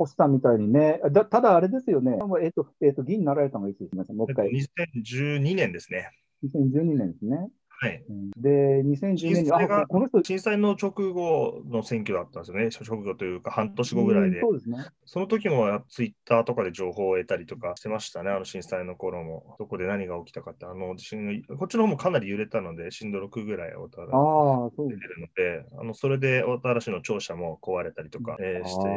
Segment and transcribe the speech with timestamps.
[0.00, 4.12] 星さんみたいにね、だただあれですよね、えっ、と、えっ、と、議員になられたのがいつですか？
[4.14, 4.48] もう一回。
[4.48, 6.10] 2012年ですね。
[6.42, 7.50] 2012年ですね。
[7.82, 8.04] はい。
[8.08, 12.68] うんで、2010年に、あ、震災がここの人、震災の直後の選挙だったんですよね。
[12.86, 14.42] 直後というか半年後ぐらいでうん。
[14.42, 14.76] そうですね。
[15.04, 18.30] その時もツイッターとかで情報を得たりとかしてましたね。
[18.30, 19.56] あの震災の頃も。
[19.58, 20.66] どこで何が起きたかって。
[20.66, 28.92] あの地震の、こっちの方もかなり揺れたので、震度6ぐらい小田原ああ、そう出てるので、あのそれで小田原市の庁舎も壊れたりとか、えーして、あ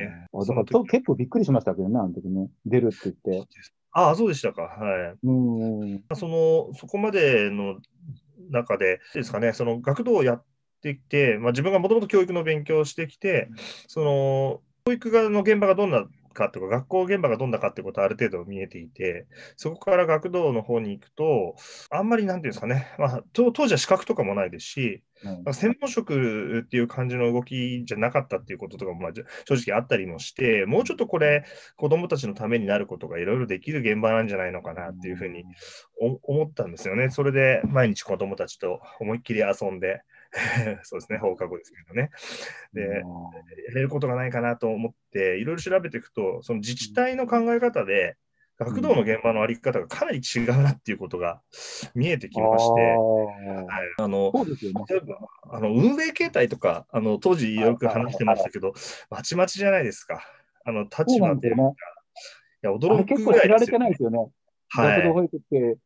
[0.00, 2.48] ねあ、だからと結構びっくりしましたけどね、あの時ね。
[2.66, 3.48] 出るって言って。
[3.94, 4.62] ああ、そうでしたか。
[4.62, 5.18] はい。
[5.22, 5.32] う
[5.96, 6.04] ん。
[6.14, 7.76] その、そこまでの
[8.50, 10.44] 中で、ですかね、その学童をやっ
[10.82, 13.48] てきて、まあ、自分がもともと教育の勉強をしてきて、
[13.86, 21.56] その、教育がの現場がどんなかとか、学校現場がどんなかってことはある程度見えていて、そこから学童の方に行くと、
[21.90, 29.12] あんまりなんていうんですかね、まあ、当当時は資格とかもないですし、うんまあ専門職っていう感じの動きじゃなかったっていうこととかも、まあ、
[29.48, 31.44] 正直あったりもして、もうちょっとこれ、
[31.76, 35.44] 子どもたちのためになることがいろいろできる現場なんじゃないのかなっていうふうに
[36.00, 37.10] お思ったんですよね。
[37.10, 40.02] それで毎日子どもたちと思いっきり遊んで、
[40.82, 42.10] そうですね、放課後ですけどね。
[42.72, 42.82] で、
[43.68, 48.16] やれることがないかなと思って、いろいろ調べていくと、その自治体の考え方で、
[48.58, 51.42] 学童の現場のあり方がかなり違うなっていうことが
[51.94, 52.94] 見えてきまして、はい
[53.98, 54.32] あの
[55.50, 58.72] あの運営形態とか、あの当時よく話してましたけど、
[59.10, 60.22] まちまちじゃないですか。
[60.64, 61.74] あの立場というか、ね。
[62.62, 64.18] いや驚く結ぐらいですよ構知られてないですよね。
[64.68, 65.78] はい学童保育って、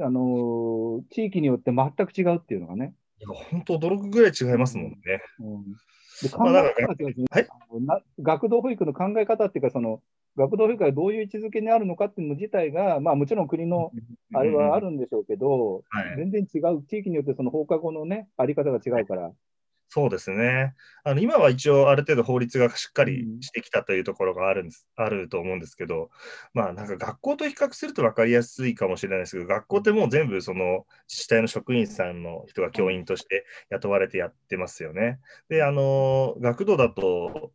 [0.00, 2.94] あのー地域によって全く違うっていうのがね。
[3.20, 4.98] いや本当驚くぐらい違いますもんね。
[5.40, 5.72] うん、
[6.22, 7.46] で考え方すねはい？
[8.20, 10.00] 学童保育の考え方っていうか、その
[10.36, 13.90] 学童保育がどういう位置づけにあるのかっていうの自体が、まあ、もちろん国の
[14.34, 19.32] あれはあるんでしょうけど、はい全然違う、地域によってその放課後のね、あり方が違うから。
[19.90, 20.74] そうですね。
[21.02, 26.10] あの今は一応ある程度法律がしっかりしてきたというところがあるんです、あると思うんですけど、
[26.52, 35.20] まあなんか学校と比較すると分かりやすいかもしれないですけど、学校ってもう全部その自治体の職員さんの人が教員として雇われてやってますよね。
[35.48, 37.52] で、あの、学童だと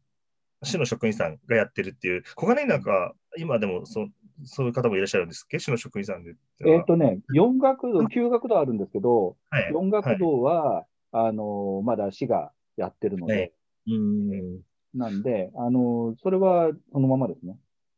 [0.64, 4.08] 市の職員さんがやってるっていう、小金井なんか今でもそ
[4.46, 5.60] そういう方もいらっしゃるんですっけ？
[5.60, 6.36] 市の職員さんで。
[6.66, 13.52] えっ、とね、4学童、9学童あるんですけど、はい4学童は、あのーまだ市がやってるので、はい
[13.88, 14.62] うん
[14.94, 17.58] なんで、あのーそれはそのままですね。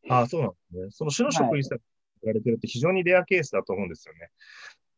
[0.09, 0.92] ああ、そうなんですね。
[0.92, 1.84] その市の職員さんが
[2.24, 4.30] 言われてるって非常にレアケースだと思うんですよね。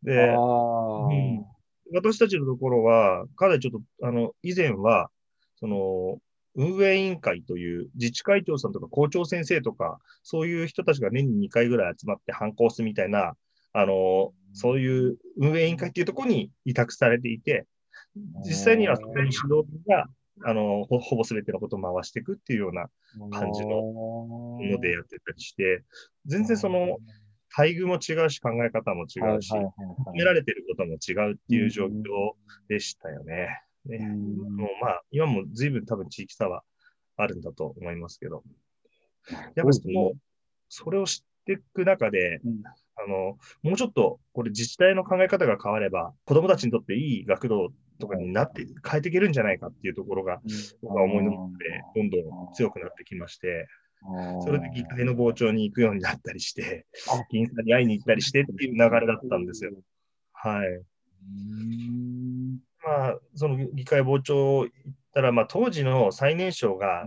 [0.04, 1.46] で、うん
[1.94, 5.10] 私たちのところは、かなりちょっと、あの、以前は、
[5.56, 6.20] その、
[6.56, 13.36] 運営委員会という自治会長さんとか校長先生とか、そういう人たちが年に2回ぐらい集まって反抗するみたいな、
[13.74, 17.68] あの、そういう運営委員会っていうところに委託されていて、
[18.46, 20.06] 実際にはそこに指導員が、
[20.44, 22.88] あの、ほほぼ全てのことを回していくっていうような
[23.32, 25.84] 感じのののでやってたりして、
[26.26, 26.98] 全然その、
[27.56, 31.92] 待遇も違うし、考え方も違うし、求められてることも違うっていう状況
[32.68, 33.48] でしたよね。
[33.86, 34.00] ね。
[34.00, 36.64] もうまあ、今も随分多分地域差は
[37.16, 38.44] あるんだと思いますけど、
[39.30, 40.12] やっぱりその、
[40.70, 42.62] それを知っていく中で、うん。
[43.00, 47.70] あの、もうちょっと、これ自治体の考え方が変われば、子供たちにとっていい学童
[48.00, 50.42] とかになって、変えていけるんじゃないかっていうところが、
[50.82, 52.18] 僕は思いの中で、どんど
[52.50, 53.68] ん強くなってきまして、
[54.44, 59.72] それで議会の傍聴に行くようになったりしてあ、議員さんに会いに行ったりしてっていう流れだったんですよ。
[60.34, 60.68] はい。
[60.68, 60.84] う
[61.26, 62.60] ん。
[62.86, 64.70] まあ、その議会傍聴行っ
[65.14, 67.06] たら、まあ、当時の最年少が、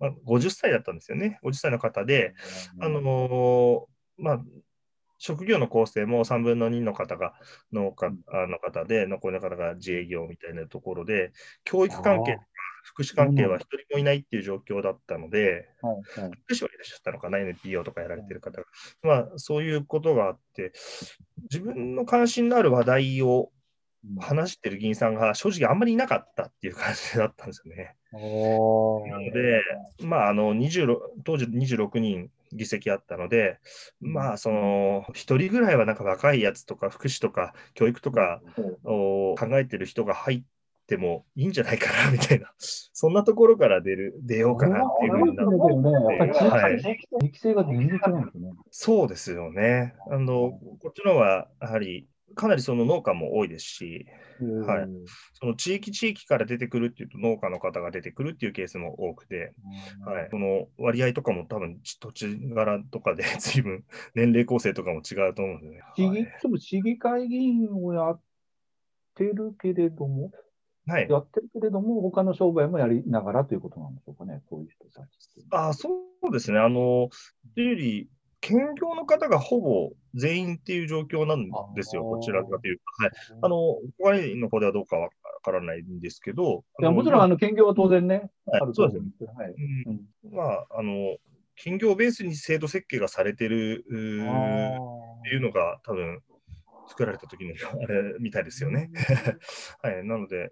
[0.00, 1.38] まあ、50歳だったんですよね。
[1.44, 2.34] 50歳の方で、
[2.80, 3.84] あのー
[4.18, 4.42] まあ、
[5.18, 7.34] 職業の構成も3分の2の方が
[7.72, 11.32] 農家あの方で、残りの方が自営業みたいなところで、
[11.64, 12.44] 教育関係とか
[12.84, 15.68] 福祉関係は一人もいないっていう状況だったので、
[16.44, 18.66] 福祉はいらっしゃったのかな、NPO とかやられてる方が。
[19.02, 20.72] まあ、そういうことがあって、
[21.50, 23.50] 自分の関心のある話題を
[24.20, 27.96] 話してる議員さんが正直あんまりいなかったっていう感じだったんですよね。
[28.12, 29.62] なので、
[30.04, 33.58] まあ、あの26当時26人議席あったので、
[34.00, 38.40] まあ、その1人ぐらいはなんか若いやつとか福祉とか教育とか
[38.84, 40.42] を考えてる人が入っ
[40.86, 46.48] てもいいんじゃないかなみたいな、 そんなところから出る出ようかなっていうふうになって。
[46.48, 46.82] はい
[48.38, 48.52] ね。
[48.70, 49.94] そうですよね。
[50.10, 54.06] あのこっちの方はやはりかなりその農家も多いですし、
[54.66, 54.88] はい
[55.34, 59.52] その地域地域から出てくるっていうと農家の方が出てくるっていうケースも多くて、
[60.04, 63.84] はい、その割合とかも多分土地柄とかで 随分
[64.14, 65.80] 年齢構成とかも違うと思うんでね。
[65.96, 66.28] 市議はい
[66.58, 68.20] 市議会議員をやっ
[69.14, 70.30] てるけれども、
[70.88, 71.08] はい。
[71.08, 75.18] やってるけれども、他の商売もやりながらということなんでしょうかね、そういう人たち。
[75.50, 75.90] あそ
[76.22, 76.58] うですね。
[76.58, 77.10] あの、
[77.54, 78.08] というより、
[78.40, 82.82] 兼業の方がほぼ全員っていう状況なんですよ、こちらかというと。
[83.02, 83.12] はい。
[83.42, 83.56] あの、
[83.98, 85.10] 他の方ではどうかわ
[85.42, 89.10] からないんですけど、いやもちろん、ああの、兼業は当然ね、はいあるそうですね。
[89.18, 89.24] す。
[89.24, 89.54] はい。
[89.86, 90.00] うん
[90.30, 91.16] うんまあ、あの、
[91.56, 96.22] 兼業ベースに制度設計がされてるっていうのが多分
[96.88, 98.90] 作られた時のあれみたいですよね。
[99.82, 100.04] はい。
[100.04, 100.50] なので、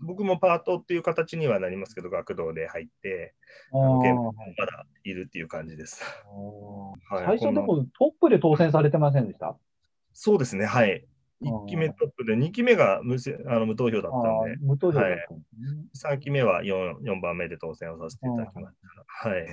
[0.00, 3.34] 僕もパートっていう形にはなりますけど、学童で入って、
[3.72, 6.02] あのまだいるっていう感じです。
[7.10, 9.56] はい最初でもトップで当選されてませんでした？
[10.12, 11.04] そうですね、はい。
[11.42, 15.44] あー1期目トップで、2期目が無せあの無投票だったんで無投票だったんで
[15.98, 16.16] すね。
[16.16, 18.76] 3期目は 4, 4番目で当選をさせていただきまし
[19.22, 19.28] た。
[19.28, 19.46] はい。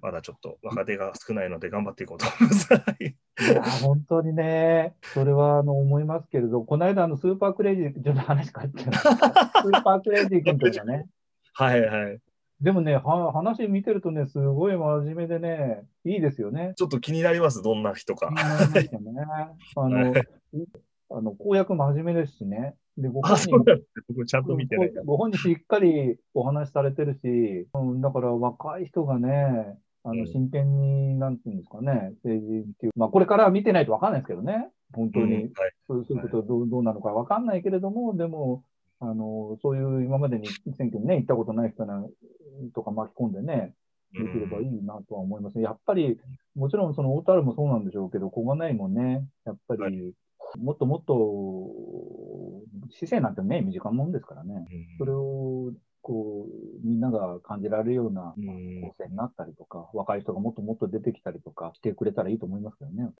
[0.00, 2.72] まだちょっと若手が少ないので頑張っていこうと思います。
[2.74, 8.92] はいいや、本当にね、それはあの思いますけれど、この間、あのスーパークレイジー、ちょっと話変わっちゃう。
[8.92, 11.06] スーパークレイジー君とかね。
[11.54, 12.18] はいはい。
[12.60, 16.74] でもね、は話見てるとね、すごい真面目でね、いいですよね。
[16.76, 18.28] ちょっと気になります、どんな人か。
[18.28, 19.26] 気になりますよね。
[19.76, 20.14] あの、
[21.14, 22.74] あの公約真面目ですしね。
[22.96, 23.50] で、ご本人。
[24.08, 24.92] 僕ちゃんと見てない。
[25.04, 35.50] ご本人しっかりお話しされてるし、うん、だから若い人がね、あうんの真剣に、なんていうんですかね、政治っていう、まあこれからは見てないとわかんないですけどね、本当に、
[35.86, 38.64] そういうことどうどうなのかわかんないけれども、でも、
[39.00, 42.04] あのそういう今までに選挙にね、行ったことない人な
[42.74, 43.74] とか巻き込んでね、
[44.12, 45.60] できればいいなとは思います。
[45.60, 46.18] やっぱり、
[46.54, 50.12] もちろんその小樽もそうなんでしょうけど、小金井もね、やっぱはり、
[50.58, 51.14] もっともっと、
[52.90, 54.66] 市政なんてね、身近なもんですからね。
[54.98, 55.72] それを、
[56.02, 56.46] こ
[56.82, 63.08] う、みんなが感じられるようなうん構成になったりとか、若い人がもっともっと出てきたりとかしてくれたらいいと思いますけどね。